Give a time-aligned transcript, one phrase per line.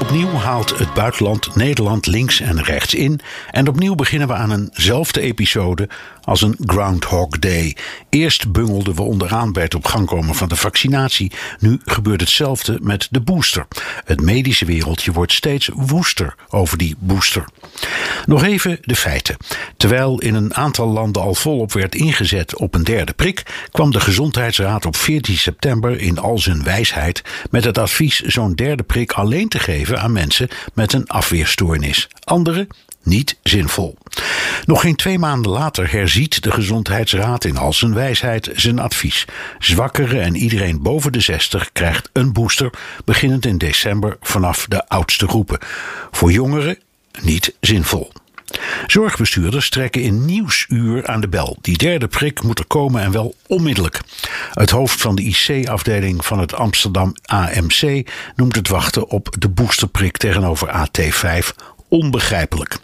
[0.00, 3.20] Opnieuw haalt het buitenland Nederland links en rechts in.
[3.50, 5.88] En opnieuw beginnen we aan eenzelfde episode
[6.22, 7.76] als een Groundhog Day.
[8.08, 11.32] Eerst bungelden we onderaan bij het op gang komen van de vaccinatie.
[11.58, 13.66] Nu gebeurt hetzelfde met de booster.
[14.04, 17.44] Het medische wereldje wordt steeds woester over die booster.
[18.26, 19.36] Nog even de feiten.
[19.76, 24.00] Terwijl in een aantal landen al volop werd ingezet op een derde prik, kwam de
[24.00, 29.48] Gezondheidsraad op 14 september in al zijn wijsheid met het advies zo'n derde prik alleen
[29.48, 32.08] te geven aan mensen met een afweerstoornis.
[32.24, 32.68] Anderen
[33.02, 33.96] niet zinvol.
[34.64, 39.24] Nog geen twee maanden later herziet de Gezondheidsraad in al zijn wijsheid zijn advies.
[39.58, 42.70] Zwakkeren en iedereen boven de 60 krijgt een booster,
[43.04, 45.58] beginnend in december vanaf de oudste groepen.
[46.10, 46.78] Voor jongeren
[47.22, 48.12] niet zinvol.
[48.86, 51.56] Zorgbestuurders trekken in nieuwsuur aan de bel.
[51.60, 54.00] Die derde prik moet er komen en wel onmiddellijk.
[54.52, 60.16] Het hoofd van de IC-afdeling van het Amsterdam AMC noemt het wachten op de boosterprik
[60.16, 61.46] tegenover AT5
[61.88, 62.78] onbegrijpelijk.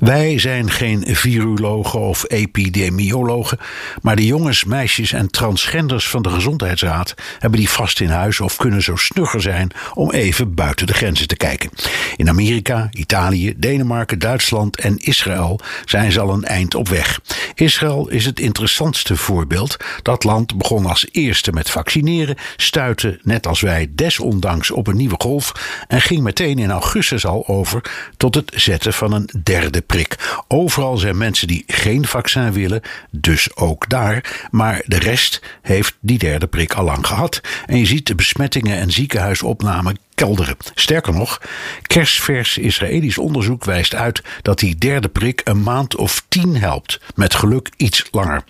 [0.00, 3.58] Wij zijn geen virologen of epidemiologen,
[4.02, 8.56] maar de jongens, meisjes en transgenders van de Gezondheidsraad hebben die vast in huis of
[8.56, 11.70] kunnen zo snugger zijn om even buiten de grenzen te kijken.
[12.16, 17.20] In Amerika, Italië, Denemarken, Duitsland en Israël zijn ze al een eind op weg.
[17.54, 19.76] Israël is het interessantste voorbeeld.
[20.02, 25.16] Dat land begon als eerste met vaccineren, stuitte net als wij desondanks op een nieuwe
[25.18, 25.52] golf
[25.88, 30.42] en ging meteen in augustus al over tot het zetten van een derde prik.
[30.48, 34.46] Overal zijn mensen die geen vaccin willen, dus ook daar.
[34.50, 37.40] Maar de rest heeft die derde prik al lang gehad.
[37.66, 40.56] En je ziet de besmettingen en ziekenhuisopnamen kelderen.
[40.74, 41.40] Sterker nog,
[41.82, 47.00] kerstvers Israëlisch onderzoek wijst uit dat die derde prik een maand of tien helpt.
[47.14, 48.44] Met geluk iets langer.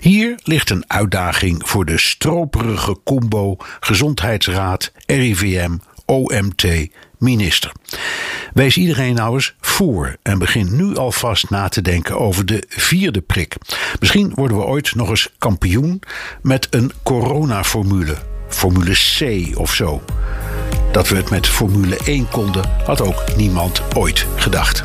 [0.00, 7.72] Hier ligt een uitdaging voor de stroperige combo Gezondheidsraad, RIVM, OMT, minister.
[8.52, 13.20] Wees iedereen nou eens voor en begin nu alvast na te denken over de vierde
[13.20, 13.54] prik.
[14.00, 16.00] Misschien worden we ooit nog eens kampioen
[16.42, 18.16] met een coronaformule.
[18.48, 20.02] Formule C of zo.
[20.92, 24.84] Dat we het met Formule 1 konden, had ook niemand ooit gedacht.